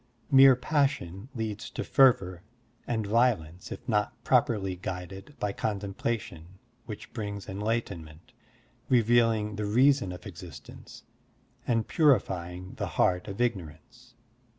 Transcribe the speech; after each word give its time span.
Mere 0.31 0.55
passion 0.55 1.29
leads 1.35 1.69
to 1.69 1.83
fervor 1.83 2.41
and 2.87 3.05
violence 3.05 3.71
if 3.71 3.87
not 3.87 4.23
properly 4.23 4.75
guided 4.75 5.25
Digitized 5.25 5.39
by 5.39 5.51
Google 5.51 5.69
BUDDHIST 5.77 6.01
ETHICS 6.01 6.23
73 6.25 6.41
by 6.41 6.47
contemplation 6.57 6.59
which 6.87 7.13
brings 7.13 7.47
enlightenment, 7.47 8.33
revealing 8.89 9.55
the 9.57 9.65
reason 9.67 10.11
of 10.11 10.25
existence 10.25 11.03
and 11.67 11.87
purifying 11.87 12.73
the 12.77 12.87
heart 12.97 13.27
of 13.27 13.39
ignorance. 13.39 14.15